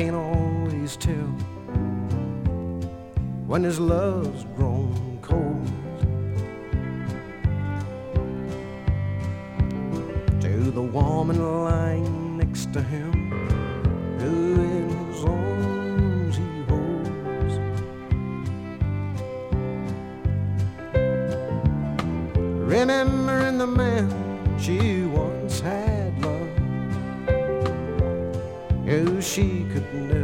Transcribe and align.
can't 0.00 0.16
always 0.16 0.96
tell 0.96 1.30
when 3.46 3.62
his 3.62 3.78
love's 3.78 4.44
grown 4.56 5.18
cold. 5.20 5.66
To 10.40 10.70
the 10.70 10.80
woman 10.80 11.64
lying 11.66 12.38
next 12.38 12.72
to 12.72 12.80
him, 12.80 13.12
who 14.18 14.54
in 14.54 14.88
his 15.08 15.22
arms 15.22 16.36
he 16.38 16.50
holds. 16.70 17.54
Remembering 22.74 23.58
the 23.58 23.66
man 23.66 24.08
she 24.58 24.99
she 29.30 29.64
could 29.72 29.94
never 29.94 30.19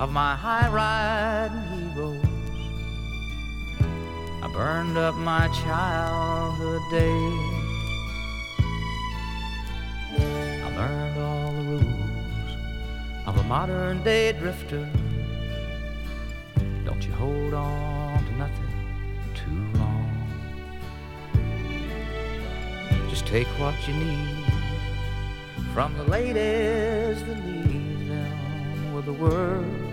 of 0.00 0.10
my 0.10 0.34
high 0.34 0.68
riding 0.70 1.92
heroes. 1.92 2.24
I 4.42 4.48
burned 4.52 4.98
up 4.98 5.14
my 5.14 5.46
childhood 5.48 6.82
days. 6.90 7.64
I 10.64 10.76
learned 10.76 11.18
all 11.18 11.52
the 11.52 11.62
rules 11.62 12.56
of 13.26 13.38
a 13.38 13.42
modern 13.44 14.02
day 14.02 14.32
drifter. 14.32 14.90
Don't 16.84 17.06
you 17.06 17.12
hold 17.12 17.54
on 17.54 18.24
to 18.24 18.32
nothing 18.32 18.72
too 19.34 19.78
long. 19.78 20.10
Just 23.08 23.26
take 23.26 23.46
what 23.60 23.74
you 23.86 23.94
need 23.94 24.44
from 25.72 25.96
the 25.96 26.04
ladies 26.04 27.24
that 27.24 27.46
leave 27.46 28.08
them 28.08 28.92
with 28.92 29.04
the 29.04 29.12
words 29.12 29.83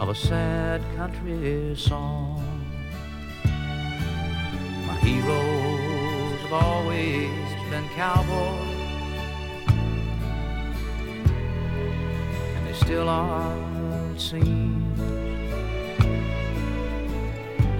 of 0.00 0.08
a 0.10 0.14
sad 0.14 0.80
country 0.96 1.74
song. 1.76 2.44
My 4.86 4.96
heroes 5.00 6.40
have 6.42 6.52
always 6.52 7.48
been 7.68 7.88
cowboys. 7.96 8.76
and 12.54 12.66
they 12.66 12.72
still 12.74 13.08
are, 13.08 13.56
it 14.14 14.20
seems. 14.20 14.98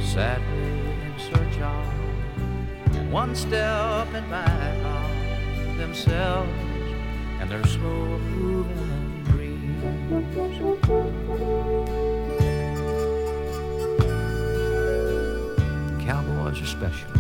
Sadly 0.03 0.73
in 1.07 1.15
search 1.19 1.61
of, 1.61 3.13
one 3.13 3.37
step 3.37 4.09
in 4.13 4.29
back 4.29 4.77
of 4.85 5.77
themselves 5.77 6.51
and 7.41 7.49
their 7.49 7.65
slow 7.65 8.19
moving 8.19 9.23
dreams. 9.25 9.79
Special 16.69 17.11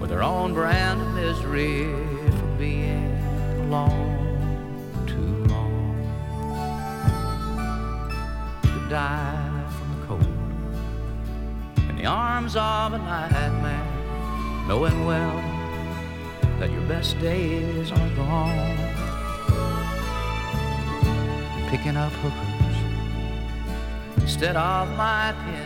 with 0.00 0.10
their 0.10 0.22
own 0.22 0.52
brand 0.52 1.00
of 1.00 1.14
misery 1.14 1.84
from 2.38 2.58
being 2.58 3.16
alone 3.60 5.06
too 5.06 5.44
long. 5.52 5.94
To 8.62 8.88
die 8.90 9.64
from 9.76 9.88
the 9.94 10.06
cold 10.06 11.88
in 11.88 11.96
the 11.96 12.06
arms 12.06 12.56
of 12.56 12.94
a 12.94 12.98
nightmare, 12.98 14.66
knowing 14.66 15.06
well 15.06 15.40
that 16.58 16.68
your 16.72 16.82
best 16.88 17.16
days 17.20 17.92
are 17.92 18.10
gone. 18.16 18.76
Picking 21.68 21.96
up 21.96 22.12
hookers 22.14 22.54
instead 24.20 24.56
of 24.56 24.88
my 24.96 25.32
pen, 25.44 25.63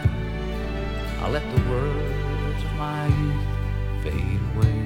I 1.21 1.29
let 1.31 1.43
the 1.55 1.63
words 1.71 2.63
of 2.65 2.73
my 2.75 3.07
youth 3.07 4.03
fade 4.03 4.41
away. 4.55 4.85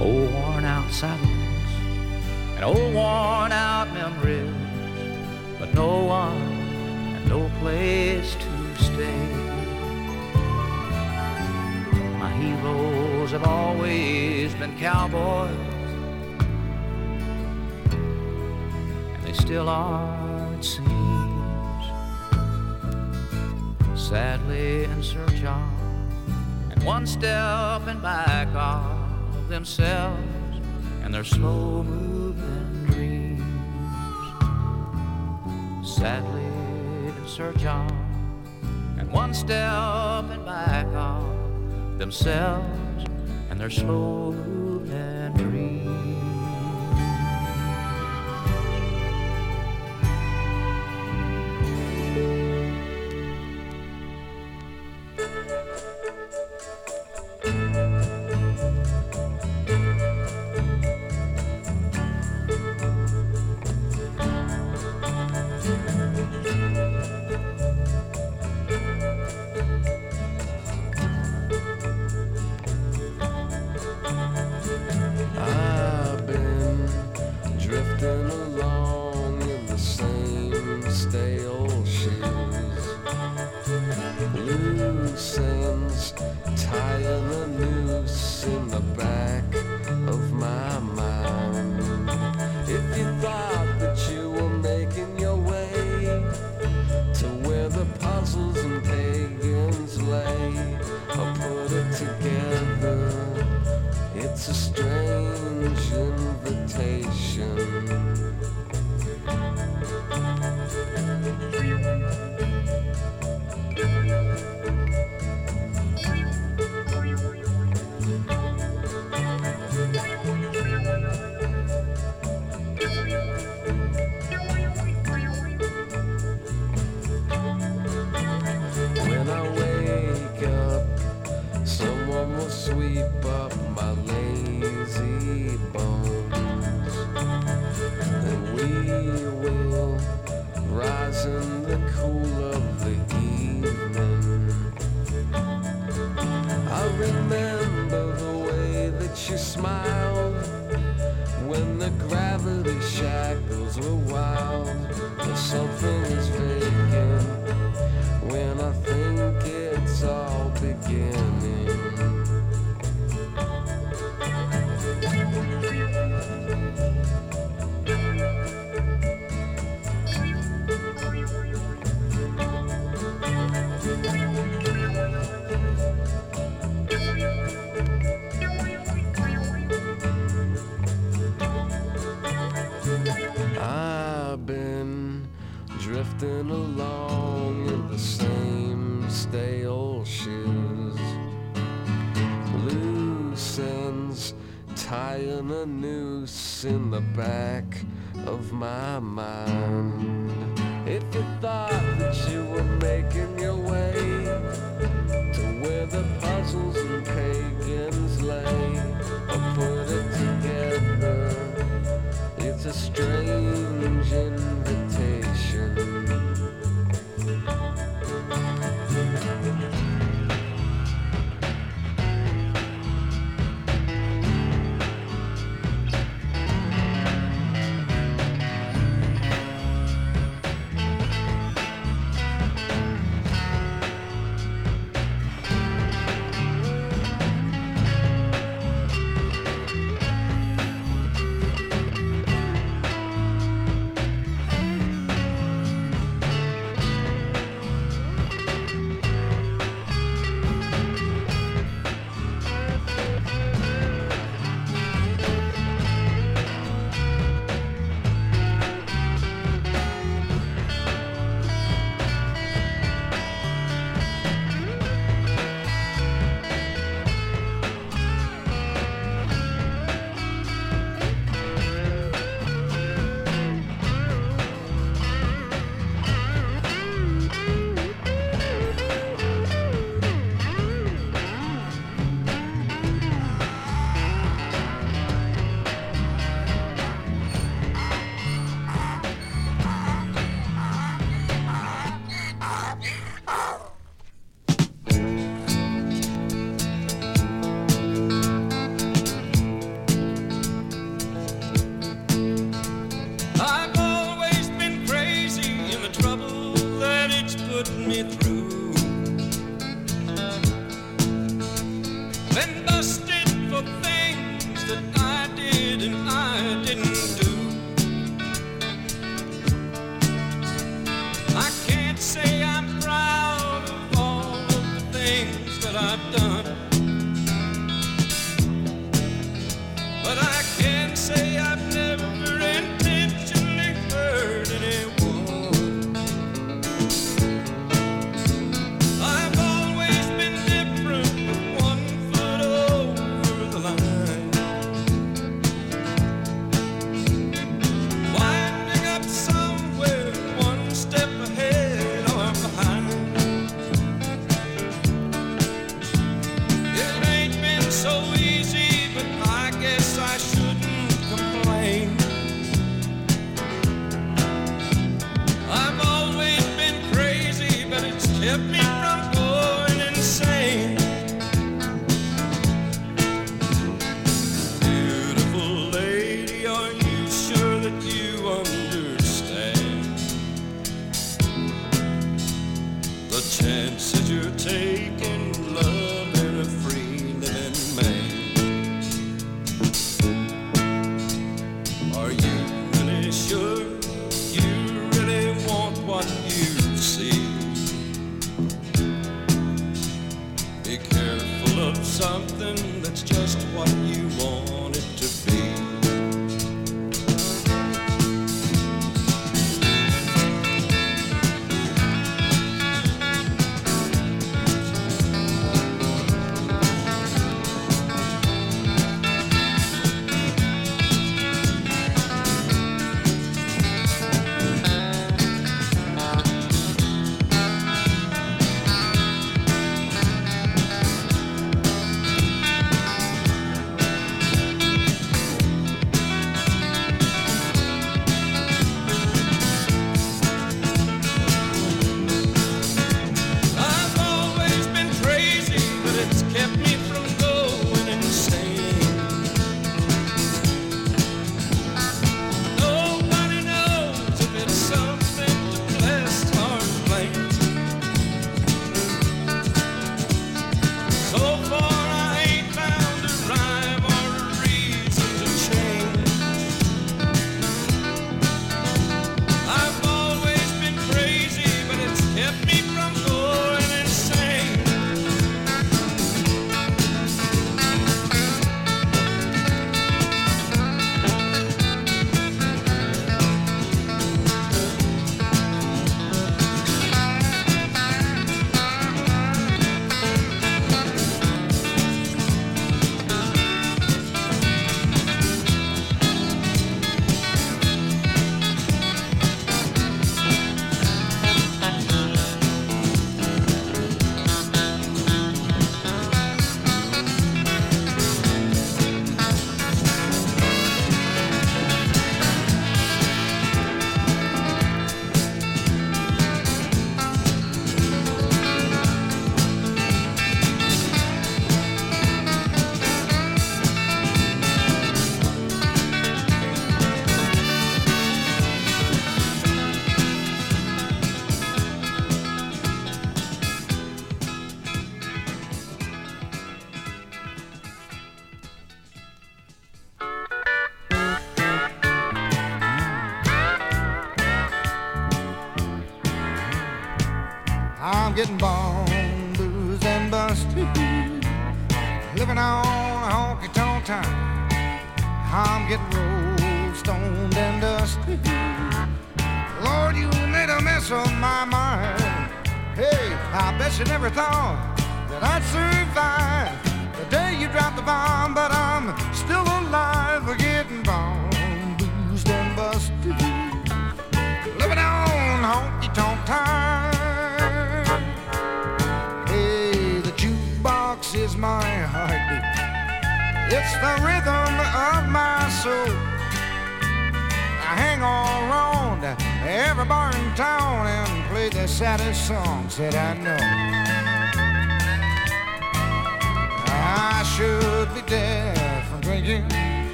Old 0.00 0.32
worn 0.32 0.64
out 0.64 0.90
saddles 0.92 1.72
and 2.54 2.64
old 2.64 2.94
worn 2.94 3.50
out 3.52 3.92
memories, 3.92 4.54
but 5.58 5.74
no 5.74 6.04
one 6.04 6.36
and 7.16 7.28
no 7.28 7.50
place 7.58 8.36
to 8.36 8.84
stay. 8.84 9.26
My 12.18 12.30
heroes 12.32 13.32
have 13.32 13.44
always 13.44 14.54
been 14.54 14.78
cowboys, 14.78 15.50
and 19.14 19.22
they 19.24 19.32
still 19.32 19.68
are, 19.68 20.54
it 20.54 20.64
seems. 20.64 20.97
Sadly 24.08 24.84
in 24.84 25.02
search 25.02 25.44
of, 25.44 25.60
and 26.70 26.82
one 26.82 27.06
step 27.06 27.86
in 27.88 28.00
back 28.00 28.48
of 28.54 29.50
themselves 29.50 30.16
and 31.02 31.12
their 31.12 31.24
slow 31.24 31.82
moving 31.82 32.86
dreams. 32.86 33.42
Sadly 35.86 36.40
in 36.40 37.26
search 37.26 37.66
of, 37.66 37.92
and 38.96 39.12
one 39.12 39.34
step 39.34 40.30
in 40.30 40.42
back 40.42 40.86
of 40.94 41.98
themselves 41.98 43.04
and 43.50 43.60
their 43.60 43.68
slow 43.68 44.32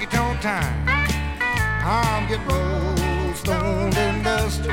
honky 0.00 0.10
tonk 0.10 0.40
time. 0.40 0.88
I'm 1.84 2.28
getting 2.28 2.50
old, 2.50 3.36
stoned 3.36 3.96
and 3.96 4.24
dusty. 4.24 4.68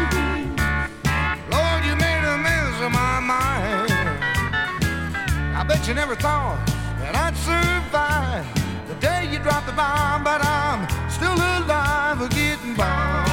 Lord, 1.52 1.84
you 1.86 1.96
made 1.96 2.24
a 2.24 2.38
mess 2.38 2.82
of 2.82 2.92
my 2.92 3.20
mind. 3.20 3.92
I 5.56 5.66
bet 5.68 5.88
you 5.88 5.94
never 5.94 6.16
thought 6.16 6.66
that 7.00 7.16
I'd 7.16 7.36
survive 7.38 8.46
the 8.88 8.96
day 8.96 9.30
you 9.32 9.40
dropped 9.40 9.68
the 9.68 9.74
bomb, 9.74 10.24
but 10.24 10.42
I'm 10.44 10.88
still 11.10 11.34
alive, 11.34 12.30
getting 12.30 12.76
by. 12.76 13.27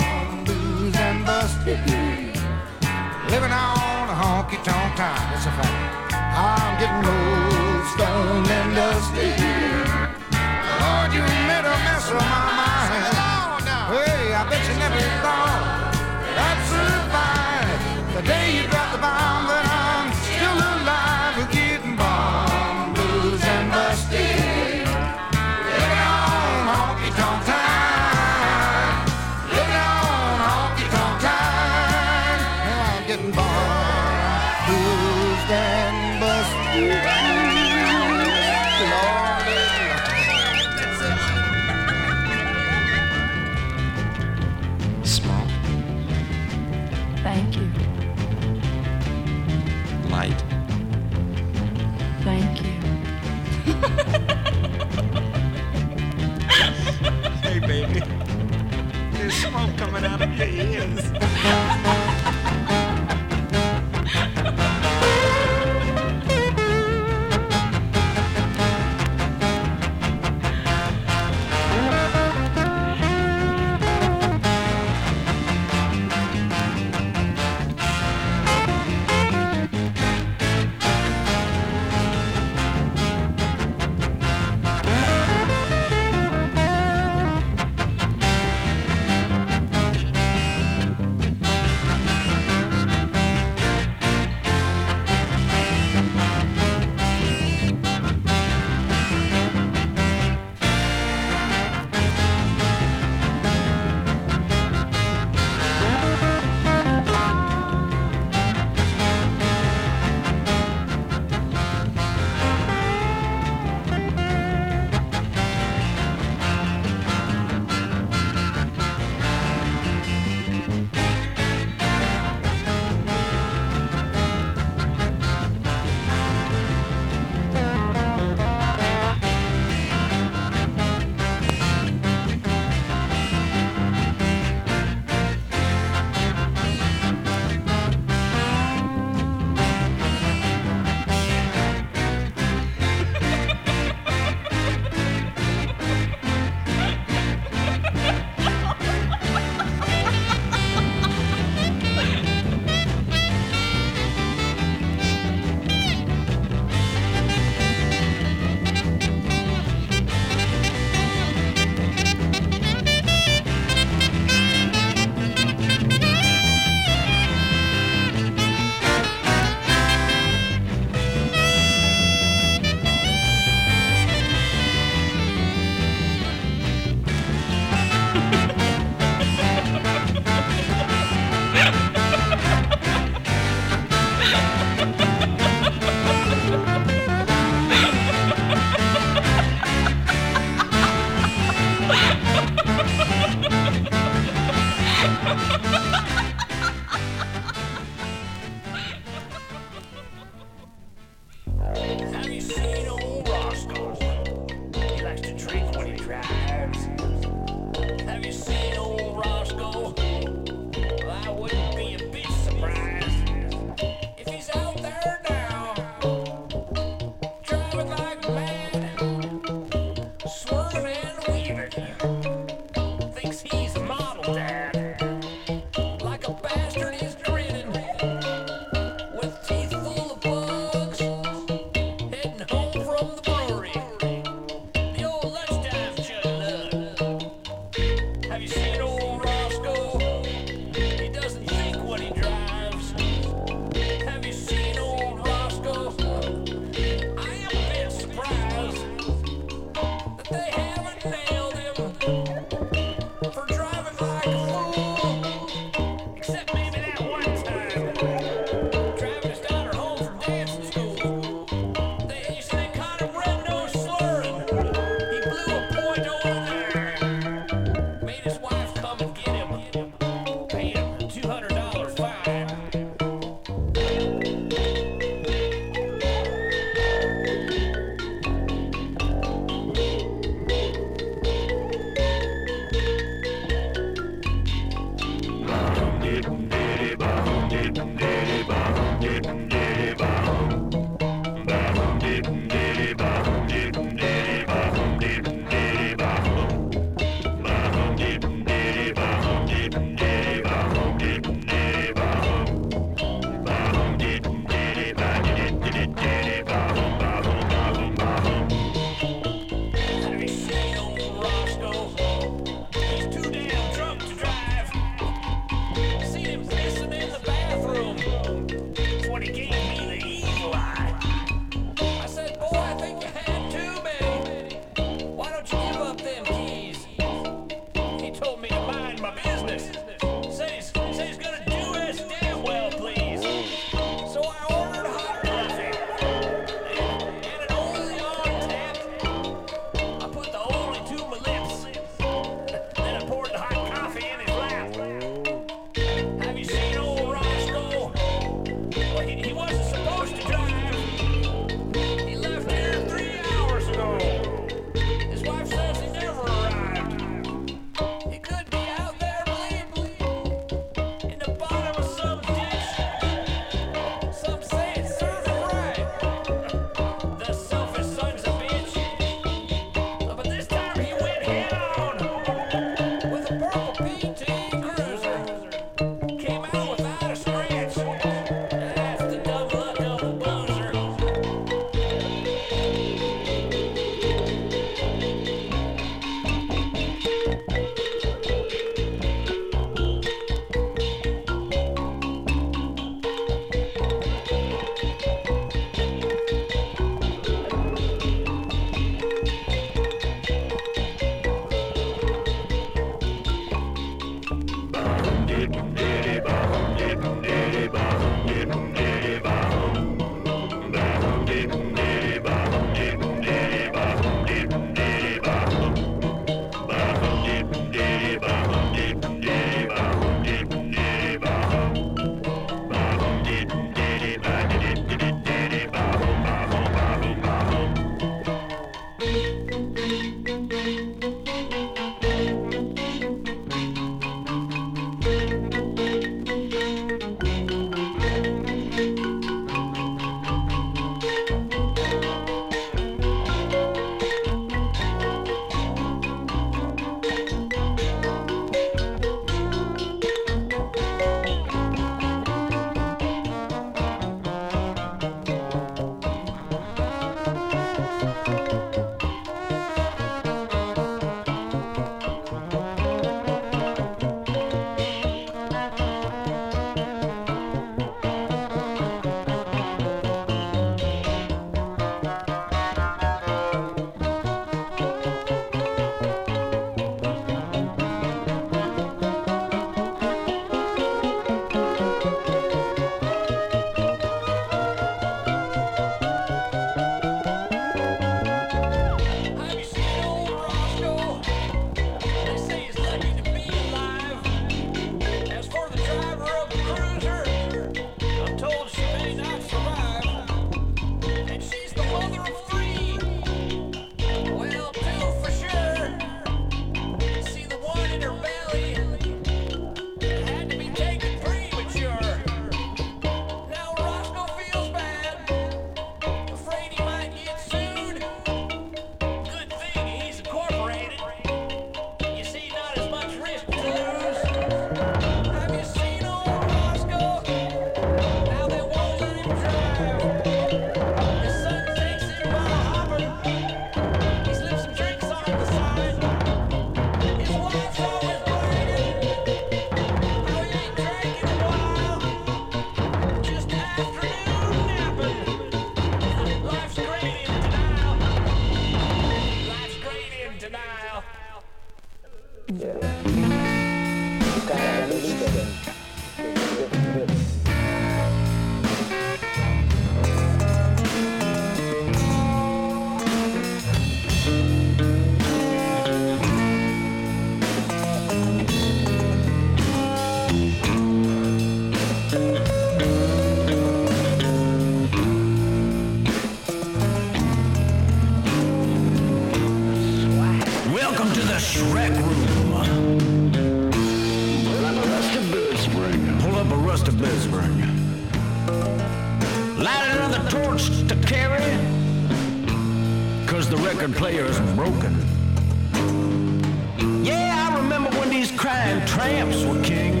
Crying 598.50 598.84
tramps 598.84 599.44
were 599.44 599.62
king. 599.62 600.00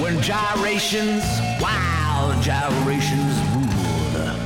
When 0.00 0.22
gyrations, 0.22 1.22
wild 1.60 2.42
gyrations 2.42 3.36
ruled. 3.52 4.38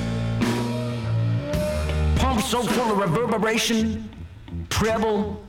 Pump 2.16 2.40
so 2.40 2.64
full 2.64 2.90
of 2.90 2.98
reverberation, 2.98 4.10
treble, 4.70 5.40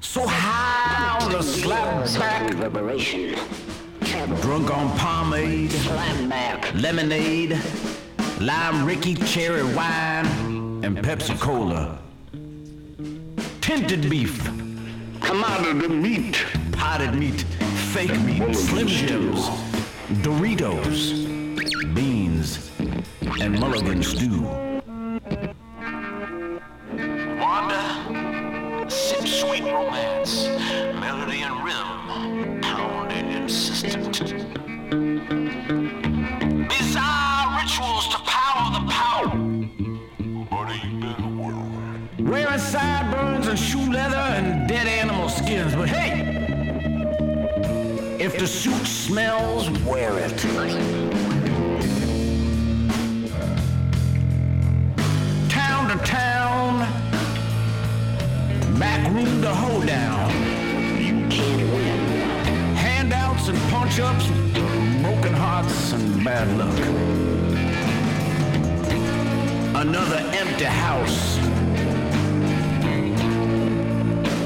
so 0.00 0.24
high 0.24 1.18
on 1.20 1.32
the 1.32 1.42
slap 1.42 2.04
back. 2.14 2.48
Reverberation. 2.48 3.34
Drunk 4.40 4.70
on 4.70 4.96
pomade, 4.96 5.74
lemonade, 6.76 7.60
lime 8.40 8.86
rickey 8.86 9.16
cherry 9.16 9.64
wine, 9.74 10.26
and 10.84 10.96
Pepsi 10.96 11.36
Cola. 11.40 11.98
Tinted 13.60 14.08
beef, 14.08 14.48
Commodity 15.24 15.88
meat. 15.88 16.44
potted 16.72 17.14
meat, 17.14 17.40
fake 17.92 18.20
meat, 18.20 18.54
Slim 18.54 18.86
Jims, 18.86 19.48
Doritos, 20.22 21.24
beans, 21.94 22.70
and 23.40 23.58
mulligan 23.58 24.02
stew. 24.02 24.42
Wanda, 27.40 28.90
sip 28.90 29.26
sweet 29.26 29.64
romance, 29.64 30.46
melody 31.00 31.40
and 31.42 31.64
rhythm, 31.64 32.60
pounding 32.60 33.32
insistent. 33.32 34.20
And 43.54 43.62
shoe 43.62 43.92
leather 43.92 44.16
and 44.16 44.68
dead 44.68 44.88
animal 44.88 45.28
skins, 45.28 45.76
but 45.76 45.88
hey! 45.88 46.26
If 48.18 48.36
the 48.36 48.48
suit 48.48 48.84
smells, 48.84 49.70
wear 49.82 50.18
it. 50.18 50.36
Town 55.48 55.88
to 55.88 56.04
town, 56.04 56.80
back 58.76 59.06
room 59.14 59.40
to 59.42 59.54
hold 59.54 59.86
down. 59.86 60.30
You 61.00 61.28
can't 61.28 61.70
win. 61.74 61.98
Handouts 62.74 63.46
and 63.46 63.58
punch 63.70 64.00
ups, 64.00 64.26
broken 65.00 65.32
hearts 65.32 65.92
and 65.92 66.24
bad 66.24 66.48
luck. 66.58 66.80
Another 69.76 70.18
empty 70.32 70.64
house. 70.64 71.43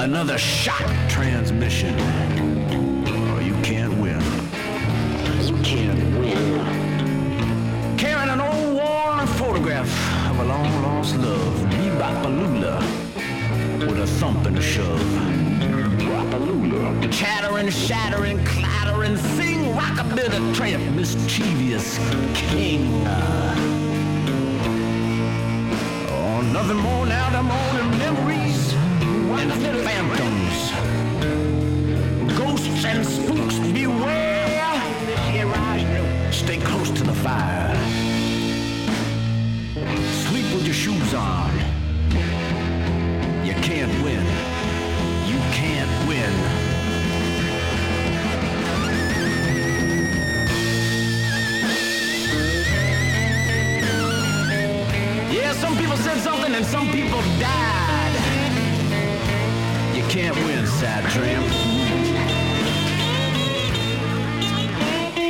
Another 0.08 0.38
shot 0.38 0.88
transmission. 1.10 1.94
Oh, 2.00 3.40
you 3.40 3.52
can't 3.62 3.92
win. 3.98 4.22
You 5.44 5.62
can't 5.62 6.18
win. 6.18 7.98
Carrying 7.98 8.30
an 8.30 8.40
old 8.40 8.74
worn 8.74 9.26
photograph 9.36 9.86
of 10.30 10.38
a 10.40 10.44
long 10.44 10.82
lost 10.82 11.14
love. 11.16 11.56
Bebopalula 11.72 12.80
with 13.86 14.00
a 14.00 14.06
thump 14.06 14.46
and 14.46 14.56
a 14.56 14.62
shove. 14.62 14.98
Bopalula. 15.98 17.12
Chattering, 17.12 17.68
shattering, 17.68 18.42
clattering, 18.46 19.18
sing 19.36 19.74
rockabilly 19.74 20.54
tramp, 20.54 20.82
mischievous 20.96 21.98
king. 22.32 23.06
Oh, 26.08 26.40
nothing 26.50 26.78
more 26.78 27.04
now 27.04 27.28
than 27.28 27.44
morning 27.44 27.98
memories 27.98 28.57
and 29.40 29.52
phantoms. 29.86 30.72
Ghosts 32.36 32.84
and 32.84 33.06
spooks 33.06 33.58
beware. 33.72 34.28
Stay 36.32 36.58
close 36.58 36.90
to 36.90 37.04
the 37.04 37.14
fire. 37.14 37.74
Sleep 40.26 40.46
with 40.54 40.64
your 40.64 40.74
shoes 40.74 41.14
on. 41.14 41.52
You 43.44 43.54
can't 43.54 43.92
win. 44.02 44.24
You 45.30 45.38
can't 45.52 46.08
win. 46.08 46.32
Yeah, 55.32 55.52
some 55.52 55.76
people 55.76 55.96
said 55.96 56.18
something 56.20 56.54
and 56.54 56.66
some 56.66 56.90
people 56.90 57.20
died. 57.38 57.77
Can't 60.08 60.34
win, 60.36 60.66
sad 60.66 61.04
tramp. 61.10 61.44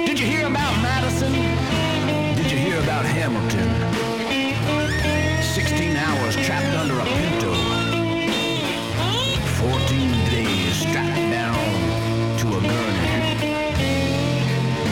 Did 0.06 0.20
you 0.20 0.26
hear 0.26 0.46
about 0.46 0.80
Madison? 0.80 1.32
Did 2.36 2.48
you 2.48 2.58
hear 2.58 2.78
about 2.78 3.04
Hamilton? 3.04 3.68
16 5.42 5.96
hours 5.96 6.36
trapped 6.36 6.76
under 6.78 6.94
a 6.94 7.04
pinto. 7.04 7.54
14 9.58 10.10
days 10.30 10.76
strapped 10.76 11.32
down 11.32 11.58
to 12.38 12.46
a 12.46 12.60
gurney. 12.60 13.34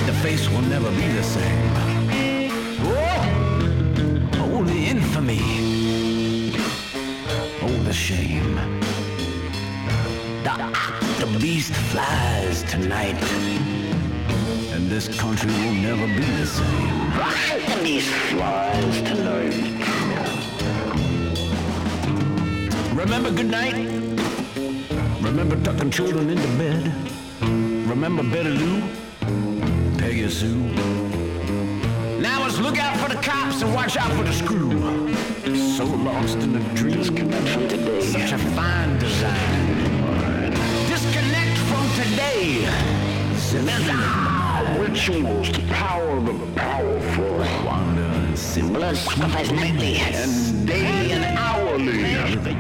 The 0.07 0.15
face 0.21 0.49
will 0.51 0.63
never 0.63 0.91
be 0.91 1.07
the 1.07 1.23
same. 1.23 1.66
The 11.67 11.73
beast 11.73 11.91
flies 11.91 12.63
tonight. 12.65 13.17
And 14.73 14.89
this 14.89 15.09
country 15.19 15.51
will 15.51 15.75
never 15.75 16.07
be 16.07 16.25
the 16.25 16.47
same. 16.47 17.11
The 17.67 17.81
beast 17.83 18.11
flies 18.31 19.03
tonight. 19.03 19.55
Remember 22.95 23.31
good 23.31 23.51
night? 23.51 23.75
Remember 25.21 25.57
tucking 25.63 25.91
children 25.91 26.31
into 26.31 26.49
bed? 26.57 26.93
Remember 27.89 28.23
Betty 28.23 28.51
Lou? 28.51 28.81
Peggy 29.99 30.29
Sue? 30.29 30.55
Now 32.21 32.43
let's 32.43 32.59
look 32.59 32.79
out 32.79 32.97
for 32.99 33.09
the 33.15 33.21
cops 33.21 33.63
and 33.63 33.75
watch 33.75 33.97
out 33.97 34.13
for 34.13 34.23
the 34.23 34.33
screw. 34.33 34.71
So 35.77 35.85
lost 35.85 36.39
in 36.39 36.53
the 36.53 36.61
dream. 36.75 36.99
Disconnect 36.99 37.49
from 37.49 37.69
today. 37.69 38.01
Such 38.03 38.33
a 38.33 38.39
fine 38.39 38.99
design. 38.99 39.76
Today. 42.17 42.65
Rituals 44.79 45.51
to 45.51 45.61
power 45.67 46.19
the 46.19 46.33
powerful. 46.55 47.37
Wanda. 47.67 48.33
Blood 48.73 48.97
sacrifice 48.97 49.51
nightly 49.51 49.97
and 49.97 50.67
daily 50.67 51.13
and 51.13 51.25
hourly. 51.37 52.57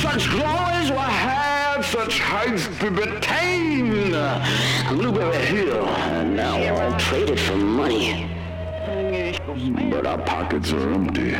Such 0.00 0.30
glories 0.30 0.90
were 0.90 0.96
had, 0.96 1.82
such 1.82 2.20
heights 2.20 2.68
to 2.78 3.16
attain. 3.16 4.12
Blueberry 4.96 5.36
Hill, 5.44 5.84
and 5.84 6.34
now 6.34 6.56
all 6.74 6.98
traded 6.98 7.38
for 7.38 7.56
money. 7.56 8.30
But 9.90 10.06
our 10.06 10.22
pockets 10.22 10.72
are 10.72 10.90
empty. 10.90 11.36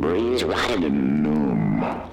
Breeze 0.00 0.42
rotted 0.42 0.82
and 0.82 1.22
numb. 1.22 2.10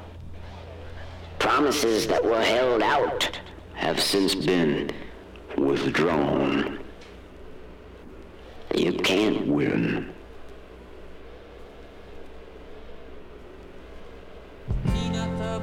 Promises 1.40 2.06
that 2.06 2.24
were 2.24 2.44
held 2.44 2.84
out 2.84 3.39
have 3.80 4.00
since 4.02 4.36
been 4.36 4.92
withdrawn. 5.58 6.80
You 8.76 8.92
can't 8.92 9.48
win. 9.48 10.14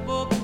日 0.07 0.36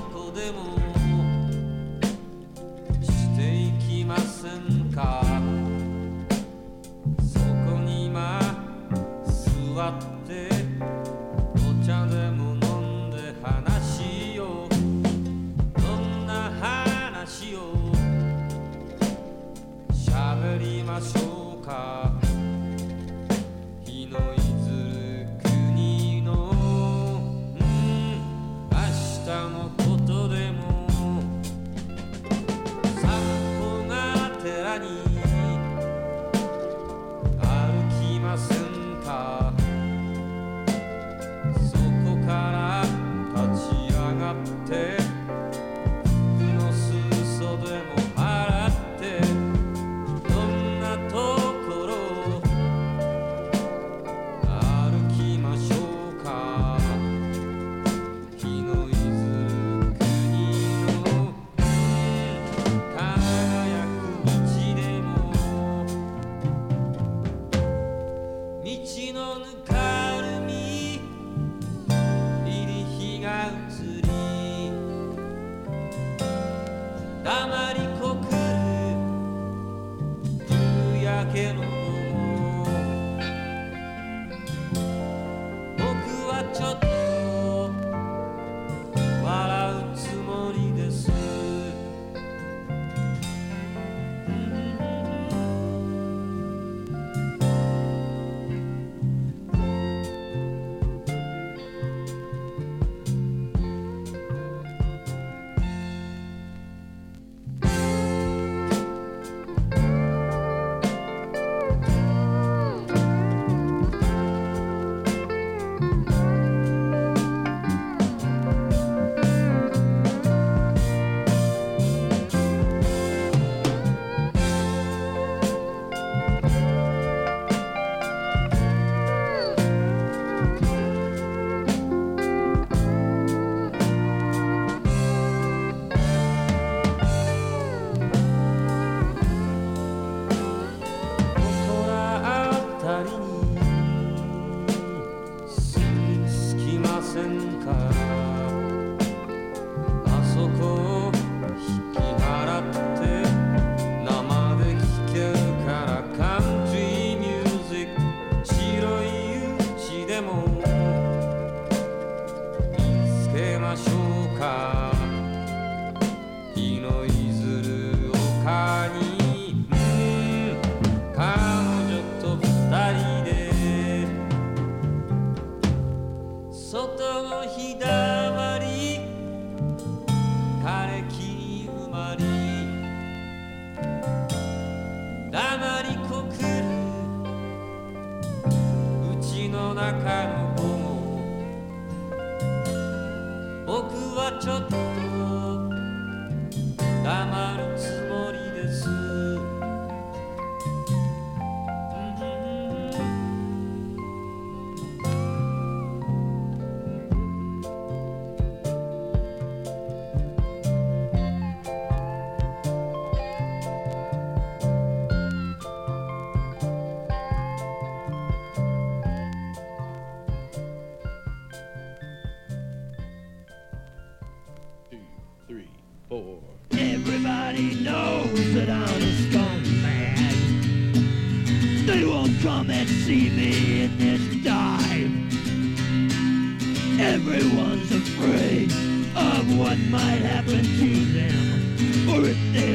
them, 242.22 242.73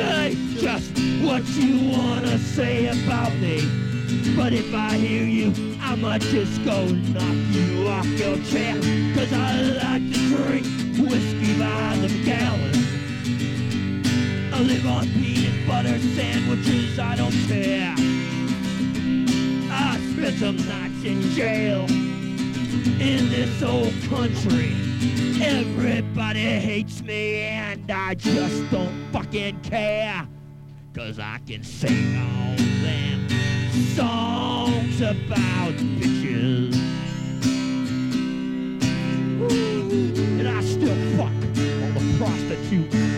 say 0.00 0.36
just 0.56 0.90
what 1.22 1.44
you 1.60 1.90
wanna 1.90 2.38
say 2.38 2.88
about 2.88 3.32
me. 3.34 3.60
But 4.36 4.52
if 4.52 4.74
I 4.74 4.96
hear 4.96 5.24
you, 5.24 5.52
I 5.80 5.94
might 5.96 6.22
just 6.22 6.64
go 6.64 6.86
knock 7.14 7.40
you 7.50 7.88
off 7.88 8.06
your 8.06 8.36
chair. 8.50 8.74
Cause 9.14 9.32
I 9.32 9.62
like 9.84 10.04
to 10.12 10.20
drink 10.36 10.66
whiskey 11.10 11.58
by 11.58 11.96
the 12.04 12.10
gallon. 12.24 12.74
I 14.54 14.60
live 14.62 14.86
on 14.86 15.06
peanut 15.18 15.66
butter 15.66 15.98
sandwiches, 16.16 16.98
I 16.98 17.16
don't 17.16 17.38
care. 17.48 17.94
I 19.72 19.98
spent 20.12 20.38
some 20.38 20.56
nights 20.56 21.04
in 21.04 21.20
jail 21.32 21.84
in 23.00 23.30
this 23.30 23.62
old 23.62 23.94
country. 24.08 24.79
Everybody 25.02 26.40
hates 26.40 27.02
me 27.02 27.36
and 27.38 27.90
I 27.90 28.14
just 28.14 28.70
don't 28.70 29.10
fucking 29.12 29.60
care. 29.62 30.28
Cause 30.94 31.18
I 31.18 31.38
can 31.46 31.64
sing 31.64 32.18
all 32.18 32.56
them 32.82 33.28
songs 33.94 35.00
about 35.00 35.72
bitches. 35.96 36.76
And 40.38 40.48
I 40.48 40.60
still 40.60 41.16
fuck 41.16 41.32
all 41.32 41.92
the 41.94 42.14
prostitutes 42.18 43.09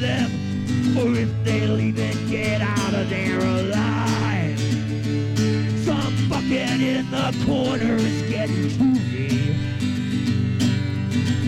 them, 0.00 0.30
or 0.96 1.14
if 1.14 1.28
they'll 1.44 1.78
even 1.78 2.28
get 2.28 2.62
out 2.62 2.94
of 2.94 3.10
there 3.10 3.38
alive. 3.38 4.58
Some 5.84 6.28
bucket 6.28 6.80
in 6.80 7.10
the 7.10 7.44
corner 7.44 7.96
is 7.96 8.22
getting 8.30 8.70
to 8.70 8.82
me. 8.82 9.56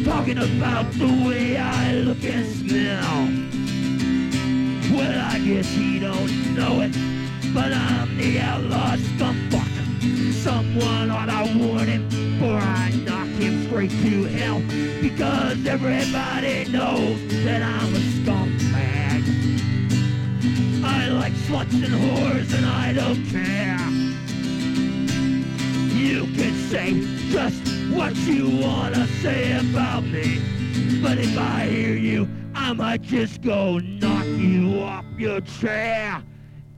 Talking 0.05 0.38
about 0.38 0.92
the 0.92 1.07
way 1.26 1.57
I 1.57 1.94
look 1.94 2.22
and 2.24 2.46
smell. 2.57 3.28
Well, 4.96 5.32
I 5.32 5.38
guess 5.38 5.68
he 5.68 5.98
don't 5.98 6.55
know 6.55 6.82
it, 6.82 6.92
but 7.55 7.72
I'm 7.72 8.16
the 8.18 8.40
outlaw 8.40 8.96
scumfuck. 8.96 9.70
Someone 10.34 11.11
ought 11.11 11.26
to 11.26 11.59
warn 11.59 11.86
him, 11.86 12.42
or 12.42 12.59
I 12.59 12.90
knock 13.07 13.28
him 13.28 13.66
straight 13.66 13.90
to 13.90 14.24
hell. 14.24 14.61
Because 15.00 15.66
everybody 15.66 16.64
knows 16.70 17.18
that 17.44 17.62
I'm 17.62 17.94
a 17.94 17.98
scumbag. 17.98 18.41
Like 21.12 21.34
sluts 21.34 21.74
and 21.74 21.94
whores, 21.94 22.54
and 22.56 22.64
I 22.64 22.92
don't 22.94 23.24
care. 23.26 23.78
You 25.94 26.24
can 26.34 26.54
say 26.70 27.00
just 27.30 27.62
what 27.94 28.16
you 28.16 28.48
wanna 28.58 29.06
say 29.20 29.52
about 29.58 30.04
me. 30.04 30.40
But 31.02 31.18
if 31.18 31.36
I 31.38 31.66
hear 31.66 31.94
you, 31.94 32.28
I 32.54 32.72
might 32.72 33.02
just 33.02 33.42
go 33.42 33.78
knock 33.78 34.26
you 34.26 34.80
off 34.80 35.04
your 35.18 35.42
chair. 35.42 36.22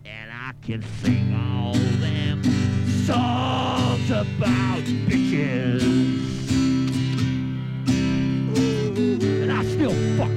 And 0.05 0.31
I 0.31 0.53
can 0.63 0.83
sing 1.03 1.33
all 1.35 1.75
them 2.01 2.43
songs 3.07 4.11
about 4.11 4.83
bitches. 5.09 5.83
And 9.43 9.53
I 9.53 9.65
still 9.65 9.95
fuck 10.19 10.33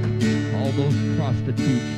all 0.56 0.72
those 0.72 1.18
prostitutes 1.18 1.97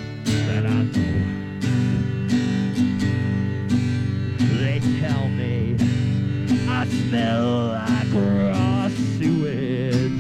smell 7.10 7.70
like 7.70 8.14
raw 8.14 8.88
sewage. 9.18 10.12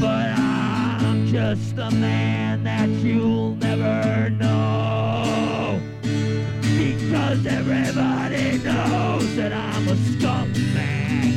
But 0.00 0.28
I'm 0.38 1.26
just 1.26 1.76
a 1.76 1.90
man 1.90 2.64
that 2.64 2.88
you'll 2.88 3.56
never 3.56 4.30
know. 4.30 5.78
Because 6.62 7.44
everybody 7.44 8.56
knows 8.64 9.36
that 9.36 9.52
I'm 9.52 9.86
a 9.86 9.96
scumbag. 9.96 11.34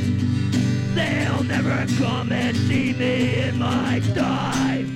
They'll 0.96 1.44
never 1.44 1.86
come 1.98 2.32
and 2.32 2.56
see 2.56 2.94
me 2.94 3.42
in 3.42 3.60
my 3.60 4.02
dive. 4.14 4.88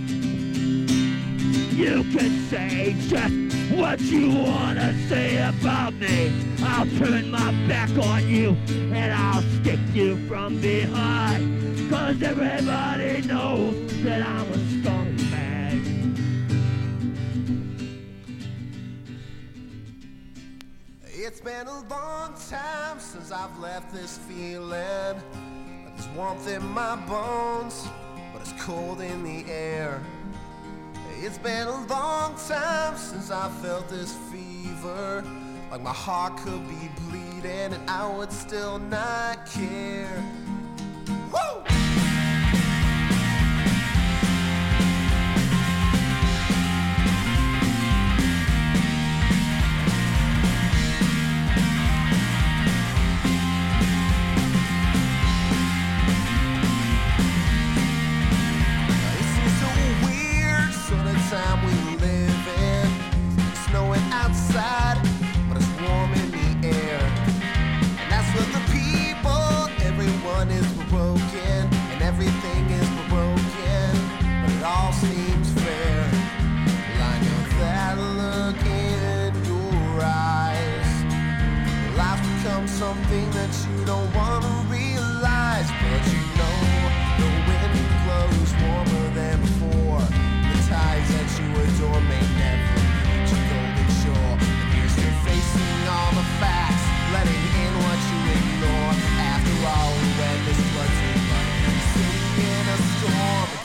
You 1.74 2.04
can 2.14 2.48
say 2.50 2.96
just 3.10 3.47
what 3.72 4.00
you 4.02 4.30
wanna 4.30 4.94
say 5.08 5.38
about 5.38 5.94
me. 5.94 6.32
I'll 6.62 6.86
turn 6.98 7.32
my 7.32 7.52
back 7.68 7.90
on 7.98 8.28
you 8.28 8.52
and 8.70 9.14
I'll 9.14 9.42
stick 9.42 9.80
you 9.94 10.18
from 10.28 10.60
behind. 10.62 11.90
Cause 11.90 12.22
everybody 12.22 13.22
knows 13.28 14.04
that 14.04 14.22
I'm 14.26 14.52
a 14.52 14.58
scumbag. 14.58 16.18
It's 21.06 21.42
been 21.42 21.68
a 21.68 21.82
long 21.90 22.36
time 22.50 23.00
since 23.00 23.32
I've 23.32 23.58
left 23.60 23.94
this 23.94 24.18
feeling. 24.18 24.72
There's 24.72 26.08
warmth 26.16 26.48
in 26.48 26.66
my 26.68 26.96
bones, 27.08 27.88
but 28.32 28.42
it's 28.42 28.54
cold 28.64 29.02
in 29.02 29.24
the 29.24 29.50
air. 29.52 30.02
It's 31.20 31.40
been 31.40 31.68
a 31.68 31.86
long 31.88 32.36
time 32.48 32.96
since 32.96 33.32
I 33.32 33.50
felt 33.64 33.90
this 33.90 34.14
fever. 34.32 35.24
Like 35.72 35.82
my 35.82 35.92
heart 35.92 36.38
could 36.38 36.68
be 36.70 36.90
bleeding 37.02 37.74
and 37.74 37.90
I 37.90 38.08
would 38.16 38.32
still 38.32 38.78
not 38.78 39.46
care. 39.48 40.24
Woo! 41.32 41.87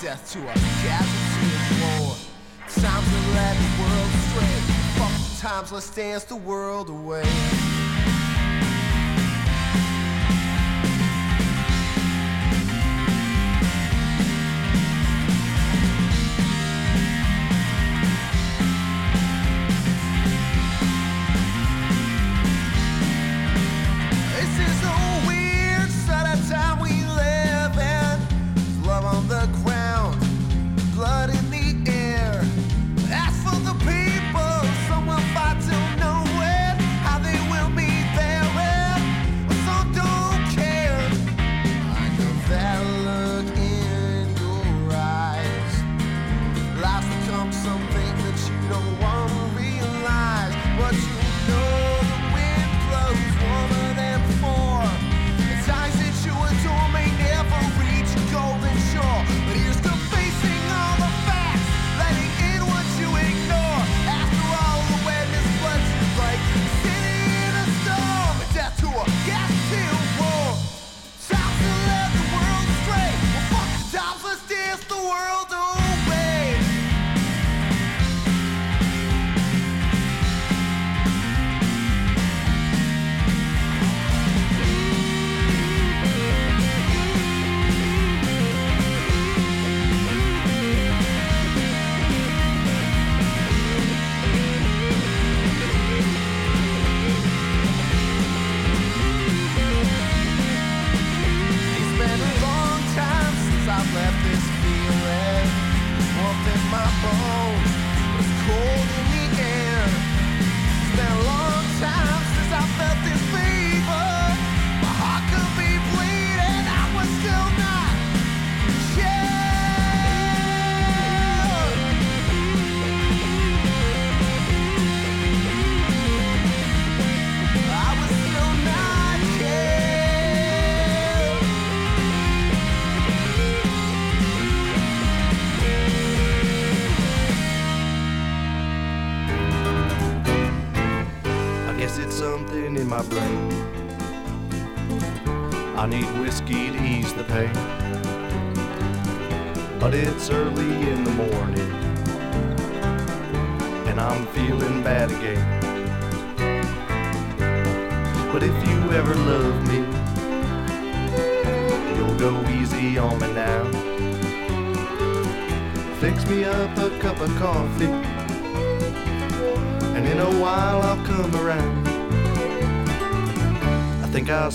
death 0.02 0.32
to 0.32 0.40
our 0.40 0.54
casualty 0.82 1.54
and 1.54 2.00
war. 2.00 2.16
Times 2.66 3.06
that 3.12 3.26
led 3.36 3.56
the 3.56 3.70
world 3.80 4.10
astray. 4.18 4.58
Fuck 4.98 5.14
the 5.30 5.40
times, 5.40 5.70
let's 5.70 5.94
dance 5.94 6.24
the 6.24 6.34
world 6.34 6.88
away. 6.90 7.81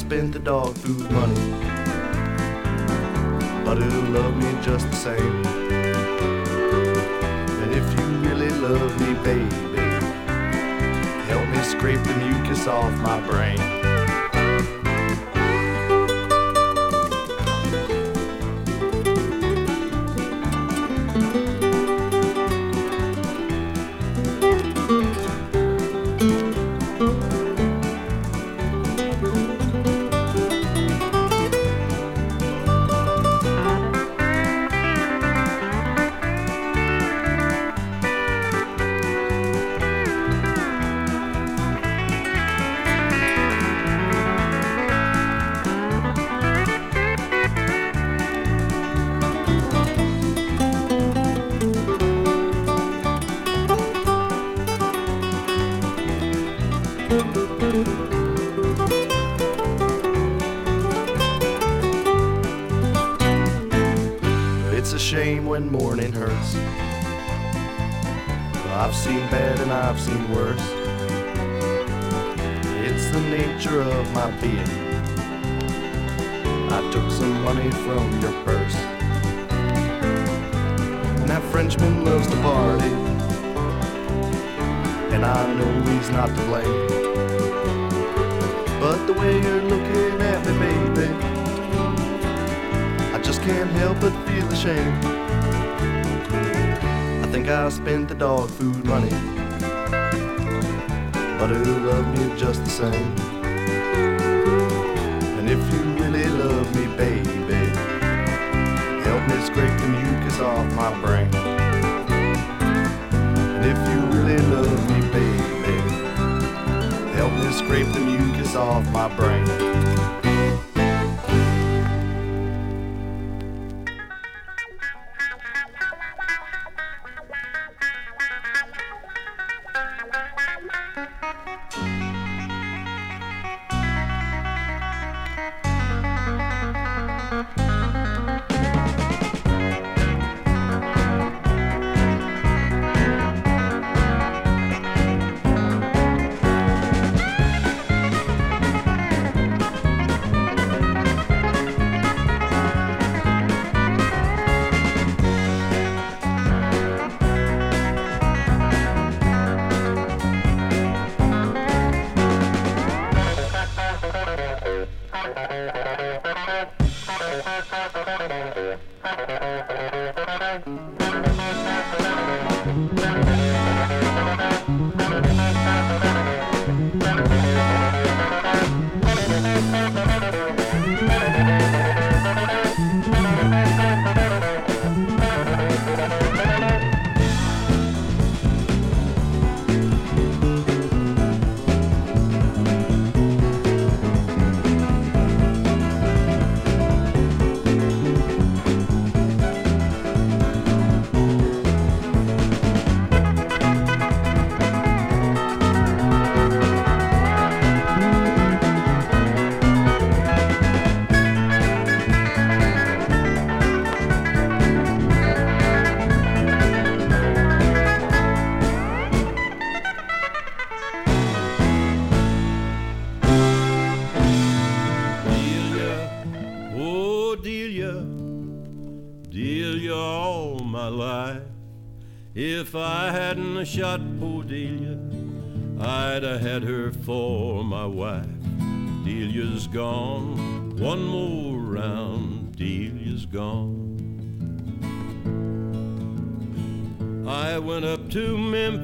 spent 0.07 0.31
the 0.31 0.39
dog 0.39 0.73
food 0.77 1.11
money. 1.11 1.35
But 3.65 3.77
it'll 3.77 4.09
love 4.11 4.37
me 4.37 4.49
just 4.61 4.89
the 4.89 4.95
same. 4.95 5.45
And 7.61 7.73
if 7.73 7.85
you 7.93 8.05
really 8.25 8.49
love 8.67 8.91
me, 9.01 9.15
baby, 9.25 9.81
help 11.27 11.45
me 11.49 11.61
scrape 11.61 12.01
the 12.03 12.15
mucus 12.23 12.67
off 12.67 12.93
my 13.01 13.19
brain. 13.27 13.96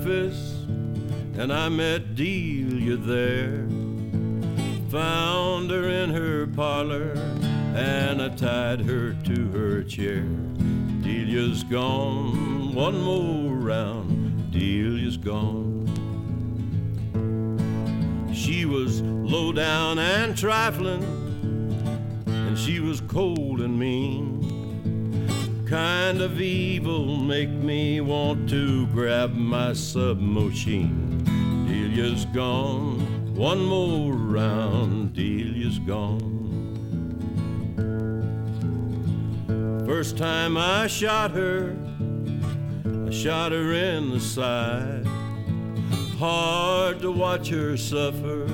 Memphis 0.04 0.66
and 1.38 1.54
I 1.54 1.70
met 1.70 2.16
Delia 2.16 2.97
there. 2.97 3.66
Found 4.89 5.72
her 5.72 5.88
in 5.88 6.10
her 6.10 6.45
parlor 6.47 7.14
and 7.76 8.22
I 8.22 8.30
tied 8.30 8.82
her 8.82 9.14
to 9.14 9.51
her 9.51 9.82
chair. 9.84 10.24
Delia's 11.04 11.64
gone, 11.64 12.74
one 12.74 13.01
more 13.01 13.56
round, 13.56 14.51
Delia's 14.51 15.16
gone. 15.16 15.88
She 18.34 18.66
was 18.66 19.01
low 19.01 19.54
down 19.54 19.99
and 19.99 20.38
trifling, 20.38 21.04
and 22.28 22.58
she 22.58 22.82
was 22.82 22.99
cold 23.01 23.62
and 23.62 23.80
mean. 23.80 24.32
Kind 25.74 26.21
of 26.21 26.39
evil 26.39 27.17
make 27.17 27.49
me 27.49 27.99
want 27.99 28.47
to 28.49 28.86
grab 28.89 29.34
my 29.34 29.74
submachine. 29.74 31.24
Delia's 31.65 32.26
gone, 32.26 33.34
one 33.34 33.65
more 33.65 34.13
round, 34.13 35.13
Delia's 35.13 35.80
gone. 35.80 36.30
First 39.88 40.15
time 40.15 40.57
I 40.57 40.86
shot 40.86 41.32
her, 41.32 41.76
I 43.07 43.09
shot 43.09 43.51
her 43.51 43.74
in 43.74 44.11
the 44.11 44.19
side. 44.19 45.07
Hard 46.19 46.99
to 46.99 47.11
watch 47.11 47.49
her 47.49 47.78
suffer, 47.78 48.45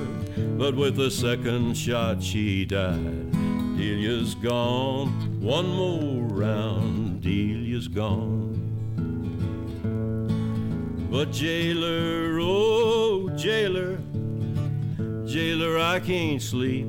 but 0.56 0.74
with 0.74 0.96
the 0.96 1.10
second 1.10 1.76
shot 1.76 2.22
she 2.22 2.64
died. 2.64 3.30
Delia's 3.76 4.34
gone, 4.36 5.29
one 5.40 5.68
more 5.68 6.22
round, 6.24 7.22
Delia's 7.22 7.88
gone. 7.88 8.58
But 11.10 11.32
jailer, 11.32 12.38
oh 12.40 13.30
jailer, 13.30 13.98
jailer, 15.26 15.78
I 15.78 15.98
can't 16.00 16.42
sleep. 16.42 16.86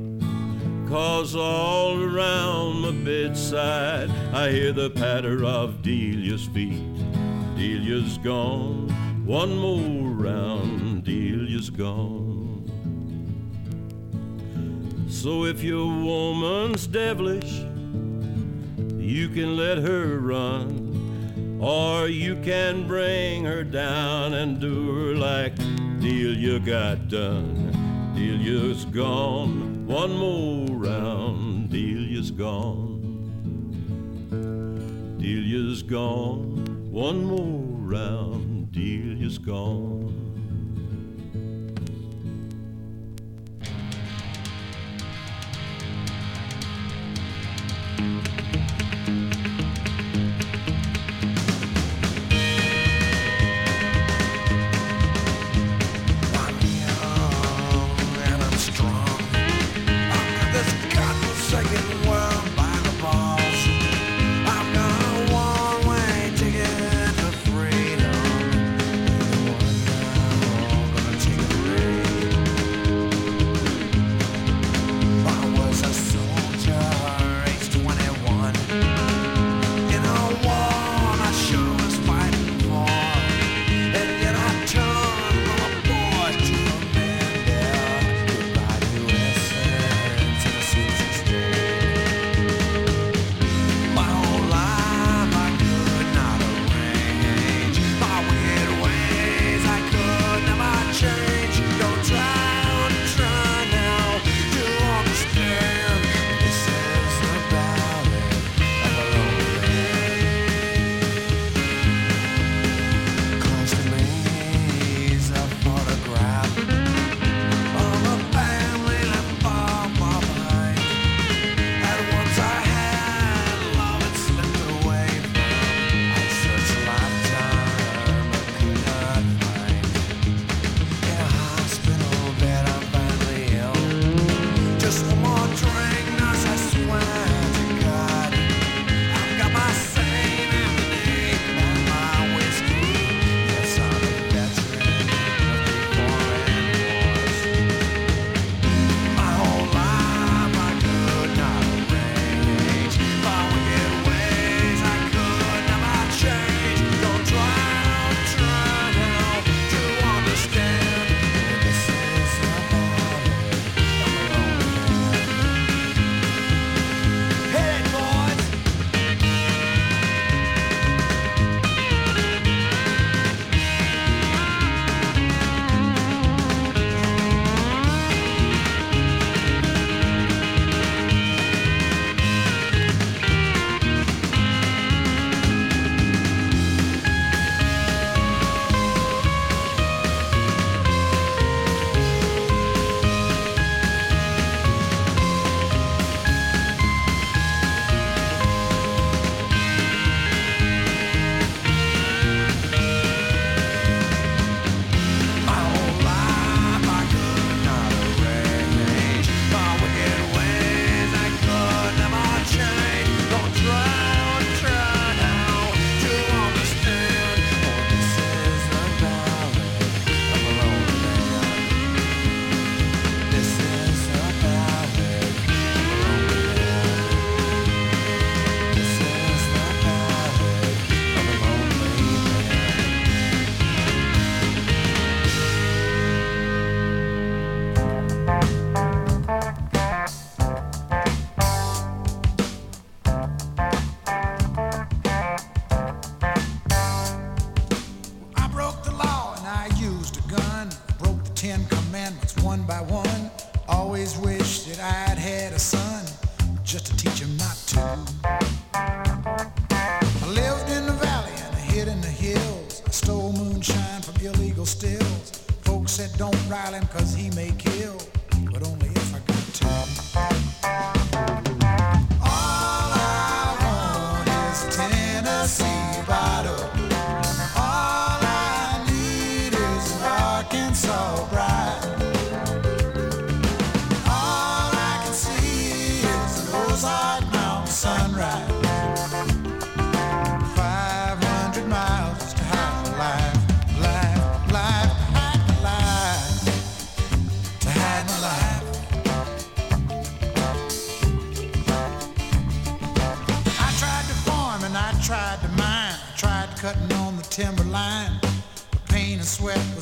Cause 0.89 1.33
all 1.37 2.03
around 2.03 2.81
my 2.81 2.91
bedside 2.91 4.09
I 4.33 4.51
hear 4.51 4.73
the 4.73 4.89
patter 4.89 5.45
of 5.45 5.81
Delia's 5.81 6.45
feet. 6.47 6.83
Delia's 7.55 8.17
gone, 8.17 8.89
one 9.25 9.55
more 9.55 10.09
round, 10.11 11.05
Delia's 11.05 11.69
gone. 11.69 12.67
So 15.07 15.45
if 15.45 15.63
your 15.63 15.87
woman's 15.87 16.85
devilish, 16.87 17.70
you 19.01 19.27
can 19.29 19.57
let 19.57 19.79
her 19.79 20.19
run, 20.19 21.59
or 21.59 22.07
you 22.07 22.35
can 22.37 22.87
bring 22.87 23.43
her 23.43 23.63
down 23.63 24.33
and 24.35 24.59
do 24.59 24.93
her 24.93 25.15
like 25.15 25.55
Delia 25.99 26.59
got 26.59 27.07
done. 27.09 28.13
Delia's 28.15 28.85
gone, 28.85 29.87
one 29.87 30.15
more 30.15 30.67
round, 30.77 31.69
Delia's 31.69 32.29
gone. 32.29 32.99
Delia's 35.17 35.81
gone, 35.81 36.91
one 36.91 37.25
more 37.25 37.77
round, 37.77 38.71
Delia's 38.71 39.37
gone. 39.37 40.10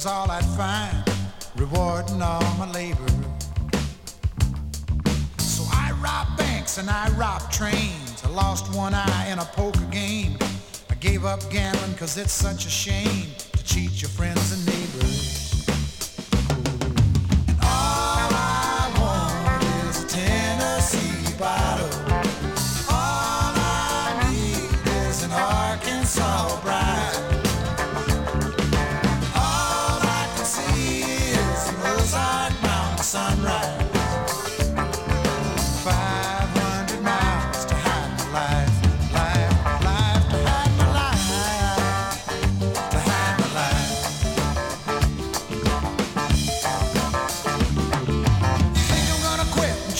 all 0.09 0.31
I'd 0.31 0.43
find, 0.43 1.03
rewarding 1.55 2.21
all 2.21 2.41
my 2.55 2.69
labor. 2.71 3.05
So 5.37 5.63
I 5.71 5.91
robbed 6.01 6.35
banks 6.35 6.79
and 6.79 6.89
I 6.89 7.09
robbed 7.11 7.53
trains. 7.53 8.23
I 8.25 8.29
lost 8.29 8.73
one 8.75 8.95
eye 8.95 9.29
in 9.31 9.37
a 9.37 9.45
poker 9.45 9.85
game. 9.91 10.35
I 10.89 10.95
gave 10.95 11.25
up 11.25 11.41
gambling 11.51 11.93
cause 11.95 12.17
it's 12.17 12.33
such 12.33 12.65
a 12.65 12.69
shame. 12.69 13.28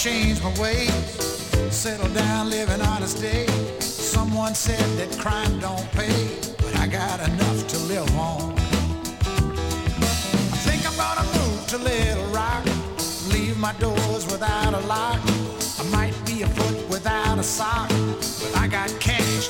change 0.00 0.42
my 0.42 0.48
ways, 0.58 0.90
settle 1.70 2.08
down, 2.14 2.48
live 2.48 2.70
in 2.70 2.80
honest 2.80 3.16
of 3.16 3.22
state. 3.22 3.82
Someone 3.82 4.54
said 4.54 4.80
that 4.96 5.18
crime 5.20 5.58
don't 5.58 5.92
pay, 5.92 6.38
but 6.56 6.74
I 6.76 6.86
got 6.86 7.20
enough 7.28 7.66
to 7.68 7.78
live 7.80 8.10
on. 8.16 8.54
I 10.54 10.58
think 10.64 10.86
I'm 10.88 10.96
gonna 10.96 11.26
move 11.38 11.66
to 11.66 11.76
Little 11.76 12.24
Rock, 12.32 12.64
leave 13.28 13.58
my 13.58 13.74
doors 13.74 14.24
without 14.32 14.72
a 14.72 14.80
lock. 14.86 15.20
I 15.78 15.84
might 15.92 16.14
be 16.24 16.42
a 16.44 16.48
foot 16.48 16.88
without 16.88 17.38
a 17.38 17.42
sock, 17.42 17.90
but 17.90 18.56
I 18.56 18.68
got 18.68 18.88
cash 19.00 19.48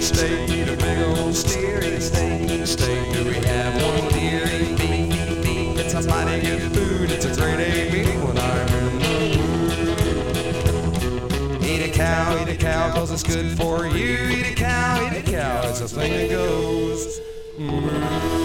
steak, 0.00 0.48
eat 0.50 0.68
a 0.68 0.76
big 0.76 0.98
old 0.98 1.34
steering 1.34 2.00
steak, 2.00 2.66
steak. 2.66 3.12
Do 3.12 3.24
we 3.24 3.34
have 3.46 3.74
one 3.82 4.10
here? 4.14 4.42
It's 5.80 5.94
a 5.94 6.02
mighty 6.08 6.40
good 6.46 6.72
food, 6.72 7.10
it's 7.10 7.24
a 7.24 7.34
great 7.34 7.60
A 7.60 7.90
meal 7.90 8.26
when 8.26 8.38
I'm 8.38 8.68
in 8.68 8.84
the 8.84 8.90
mood. 11.56 11.62
Eat 11.64 11.82
a 11.88 11.90
cow, 11.90 12.42
eat 12.42 12.48
a 12.48 12.56
cow, 12.56 13.02
it's 13.02 13.22
good 13.22 13.56
for 13.56 13.86
you. 13.86 14.28
Eat 14.28 14.46
a 14.52 14.54
cow, 14.54 15.06
eat 15.06 15.16
a 15.18 15.22
cow, 15.22 15.62
it's 15.68 15.80
a 15.80 15.88
thing 15.88 16.12
that 16.12 16.30
goes. 16.30 17.20
Mm-hmm. 17.58 18.37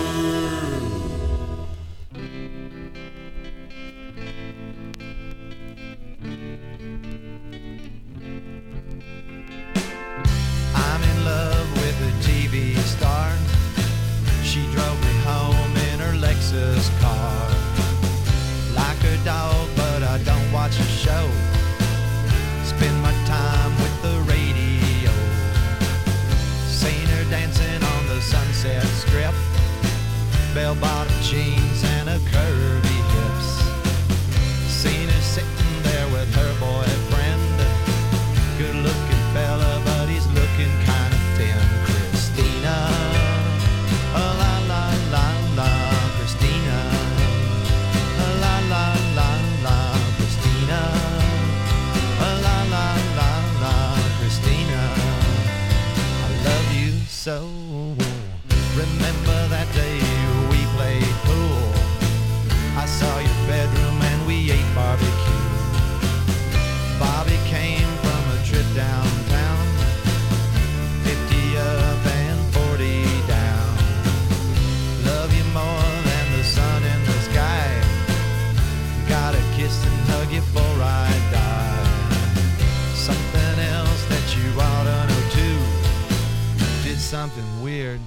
Something 87.24 87.64
weird. 87.64 88.02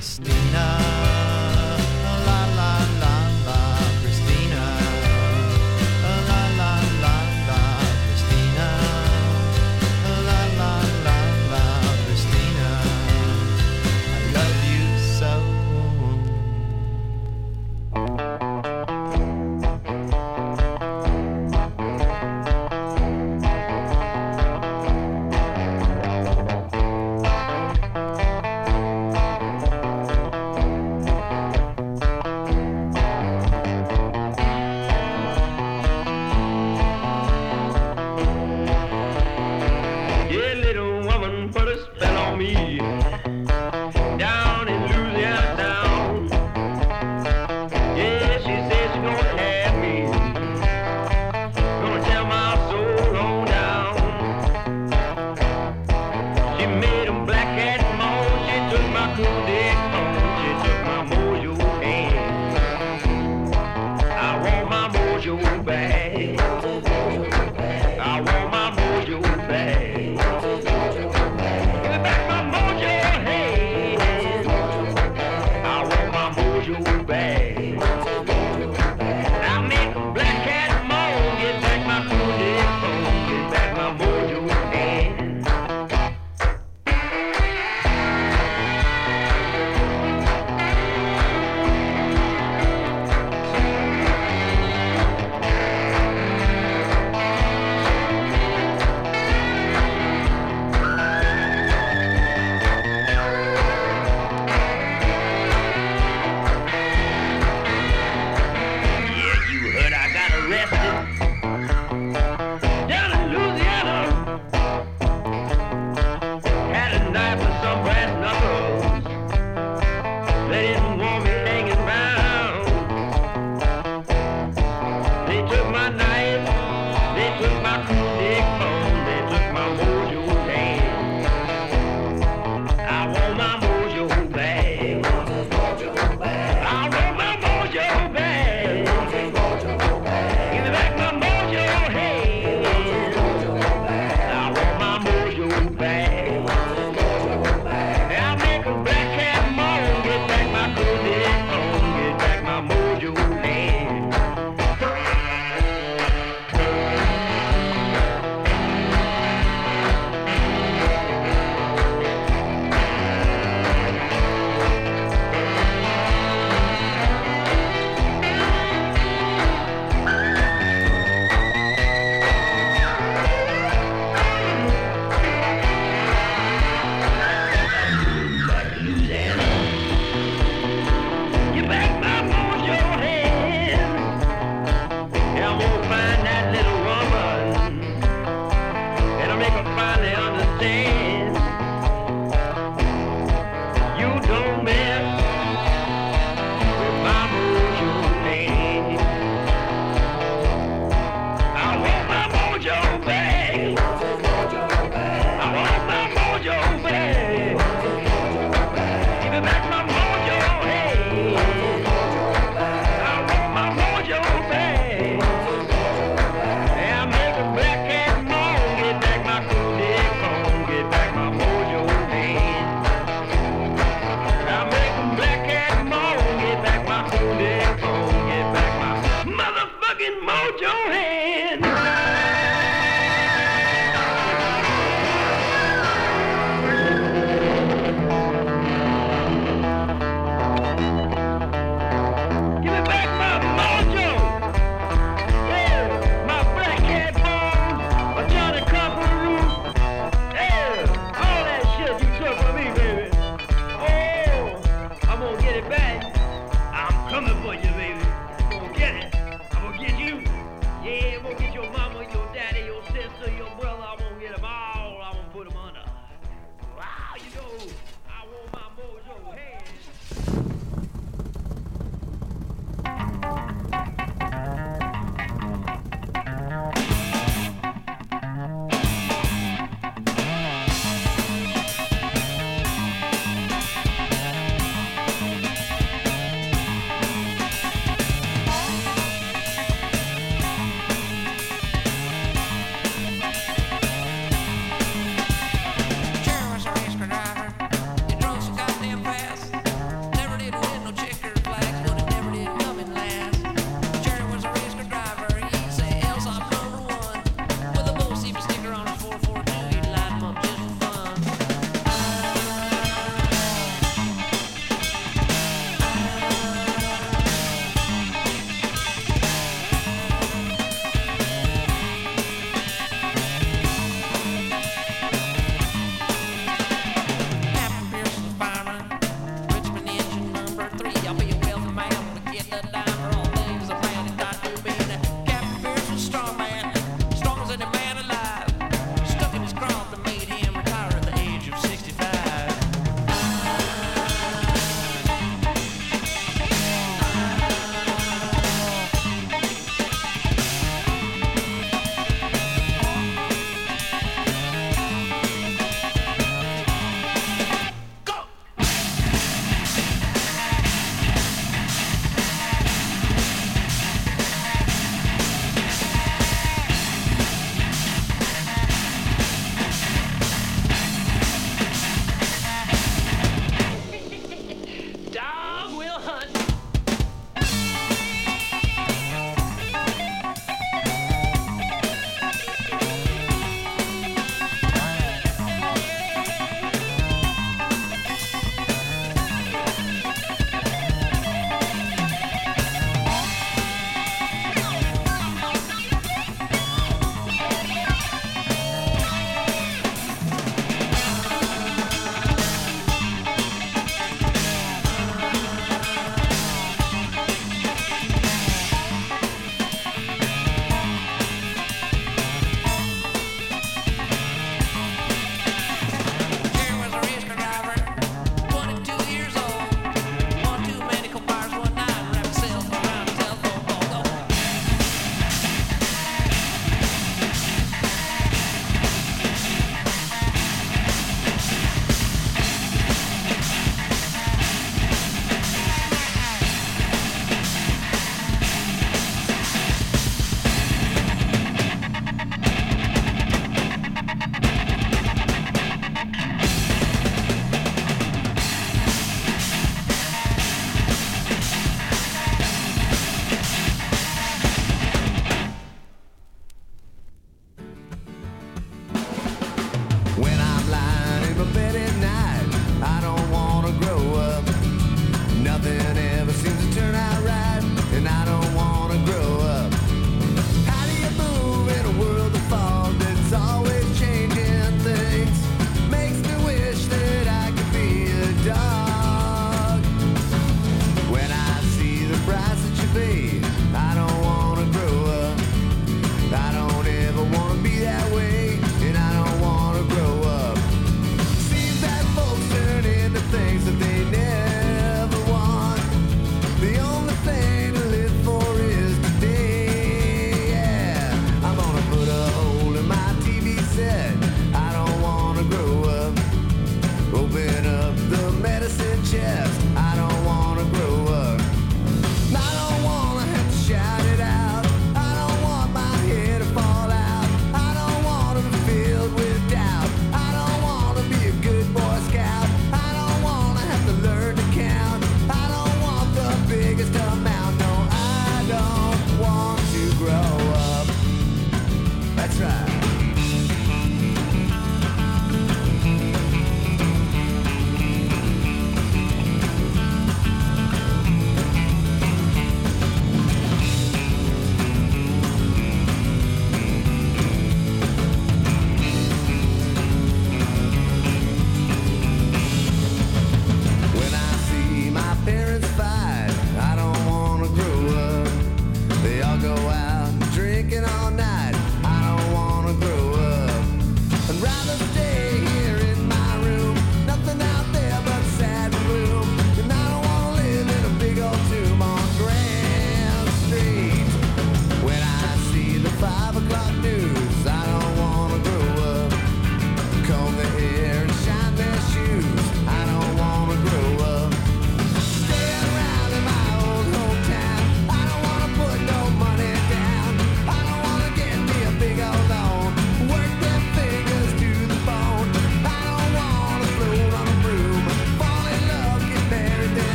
Christina. 0.00 0.39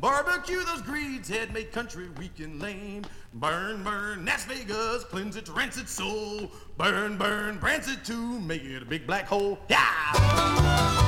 Barbecue 0.00 0.64
those 0.64 0.80
greeds, 0.80 1.28
head 1.28 1.52
made 1.52 1.72
country 1.72 2.08
weak 2.16 2.38
and 2.38 2.58
lame. 2.58 3.04
Burn, 3.34 3.84
burn, 3.84 4.24
Las 4.24 4.46
Vegas, 4.46 5.04
cleanse 5.04 5.36
its 5.36 5.50
rancid 5.50 5.90
soul. 5.90 6.50
Burn, 6.78 7.18
burn, 7.18 7.60
rinse 7.60 7.86
it 7.86 8.02
too, 8.02 8.40
make 8.40 8.64
it 8.64 8.82
a 8.82 8.86
big 8.86 9.06
black 9.06 9.26
hole. 9.26 9.58
Yeah! 9.68 10.99